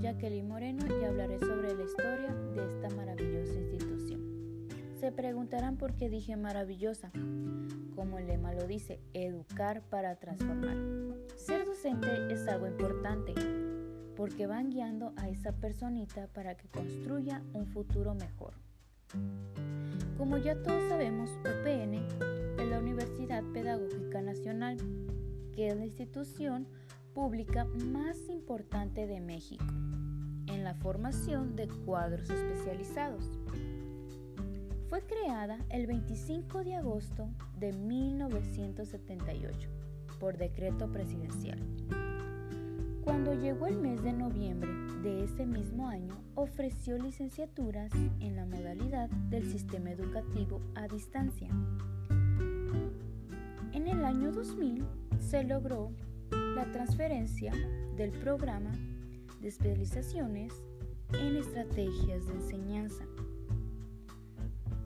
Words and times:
Jacqueline 0.00 0.46
Moreno 0.46 0.86
y 0.86 1.04
hablaré 1.04 1.40
sobre 1.40 1.74
la 1.74 1.82
historia 1.82 2.32
de 2.54 2.66
esta 2.66 2.88
maravillosa 2.94 3.52
institución. 3.52 4.68
Se 5.00 5.10
preguntarán 5.10 5.76
por 5.76 5.94
qué 5.94 6.08
dije 6.08 6.36
maravillosa. 6.36 7.10
Como 7.96 8.18
el 8.18 8.28
lema 8.28 8.54
lo 8.54 8.68
dice, 8.68 9.00
educar 9.12 9.82
para 9.90 10.14
transformar. 10.16 10.76
Ser 11.36 11.66
docente 11.66 12.32
es 12.32 12.46
algo 12.46 12.68
importante 12.68 13.34
porque 14.16 14.46
van 14.46 14.70
guiando 14.70 15.12
a 15.16 15.28
esa 15.28 15.52
personita 15.52 16.28
para 16.28 16.56
que 16.56 16.68
construya 16.68 17.42
un 17.52 17.66
futuro 17.66 18.14
mejor. 18.14 18.54
Como 20.16 20.38
ya 20.38 20.62
todos 20.62 20.88
sabemos, 20.88 21.28
UPN 21.40 21.94
es 22.60 22.68
la 22.68 22.78
Universidad 22.78 23.42
Pedagógica 23.52 24.22
Nacional, 24.22 24.76
que 25.52 25.68
es 25.68 25.76
la 25.76 25.86
institución 25.86 26.68
pública 27.14 27.64
más 27.64 28.16
importante 28.28 29.06
de 29.06 29.20
México 29.20 29.64
en 30.46 30.64
la 30.64 30.74
formación 30.74 31.56
de 31.56 31.68
cuadros 31.68 32.28
especializados. 32.30 33.24
Fue 34.88 35.02
creada 35.02 35.58
el 35.70 35.86
25 35.86 36.64
de 36.64 36.76
agosto 36.76 37.28
de 37.58 37.72
1978 37.72 39.68
por 40.18 40.36
decreto 40.36 40.90
presidencial. 40.90 41.58
Cuando 43.04 43.32
llegó 43.34 43.66
el 43.66 43.78
mes 43.78 44.02
de 44.02 44.12
noviembre 44.12 44.70
de 45.02 45.24
ese 45.24 45.46
mismo 45.46 45.88
año, 45.88 46.14
ofreció 46.34 46.98
licenciaturas 46.98 47.92
en 48.20 48.36
la 48.36 48.44
modalidad 48.44 49.08
del 49.30 49.50
sistema 49.50 49.90
educativo 49.90 50.60
a 50.74 50.86
distancia. 50.86 51.48
En 53.72 53.88
el 53.88 54.04
año 54.04 54.30
2000 54.32 54.84
se 55.18 55.44
logró 55.44 55.92
la 56.54 56.70
transferencia 56.72 57.52
del 57.96 58.10
programa 58.10 58.72
de 59.40 59.48
especializaciones 59.48 60.52
en 61.12 61.36
estrategias 61.36 62.26
de 62.26 62.34
enseñanza, 62.34 63.04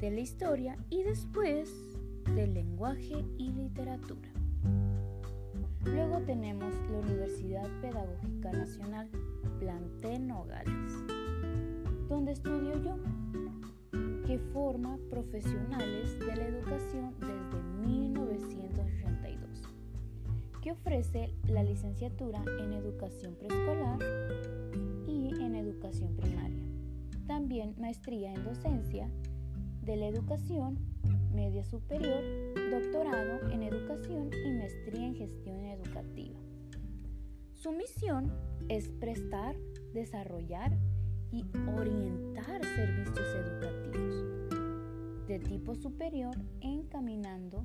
de 0.00 0.10
la 0.10 0.20
historia 0.20 0.76
y 0.90 1.02
después 1.02 1.70
del 2.34 2.54
lenguaje 2.54 3.24
y 3.38 3.50
literatura. 3.50 4.28
Luego 5.84 6.20
tenemos 6.20 6.72
la 6.90 6.98
Universidad 6.98 7.68
Pedagógica 7.80 8.52
Nacional, 8.52 9.08
Plantel 9.58 10.26
Nogales, 10.26 10.92
donde 12.08 12.32
estudio 12.32 12.82
yo, 12.82 12.96
que 14.26 14.38
forma 14.52 14.98
profesionales 15.10 16.18
de 16.18 16.36
la 16.36 16.46
educación 16.46 17.14
desde 17.20 17.62
1982, 17.86 18.14
que 18.16 18.23
ofrece 20.74 21.34
la 21.48 21.62
licenciatura 21.62 22.42
en 22.60 22.72
educación 22.72 23.34
preescolar 23.36 23.98
y 25.06 25.28
en 25.40 25.54
educación 25.54 26.14
primaria. 26.16 26.68
También 27.26 27.74
maestría 27.78 28.34
en 28.34 28.44
docencia 28.44 29.08
de 29.82 29.96
la 29.96 30.06
educación 30.06 30.78
media 31.32 31.64
superior, 31.64 32.22
doctorado 32.70 33.50
en 33.50 33.62
educación 33.62 34.30
y 34.46 34.50
maestría 34.52 35.06
en 35.06 35.14
gestión 35.14 35.64
educativa. 35.64 36.38
Su 37.54 37.72
misión 37.72 38.32
es 38.68 38.88
prestar, 38.88 39.56
desarrollar 39.92 40.76
y 41.32 41.44
orientar 41.76 42.64
servicios 42.64 43.26
educativos 43.34 44.24
de 45.26 45.38
tipo 45.38 45.74
superior 45.74 46.36
encaminando 46.60 47.64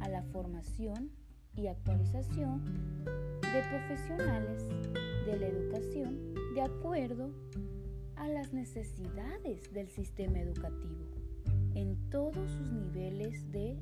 a 0.00 0.08
la 0.08 0.22
formación 0.24 1.10
y 1.56 1.66
actualización 1.66 2.62
de 3.04 3.62
profesionales 3.70 4.68
de 5.26 5.38
la 5.38 5.46
educación 5.46 6.34
de 6.54 6.62
acuerdo 6.62 7.30
a 8.16 8.28
las 8.28 8.52
necesidades 8.52 9.72
del 9.72 9.88
sistema 9.88 10.40
educativo 10.40 11.04
en 11.74 11.96
todos 12.10 12.50
sus 12.50 12.72
niveles 12.72 13.50
de 13.50 13.76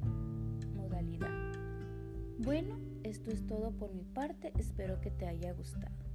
modalidad. 0.74 1.52
Bueno, 2.38 2.78
esto 3.04 3.30
es 3.30 3.46
todo 3.46 3.70
por 3.72 3.92
mi 3.94 4.04
parte, 4.04 4.52
espero 4.58 5.00
que 5.00 5.10
te 5.10 5.26
haya 5.26 5.52
gustado. 5.52 6.11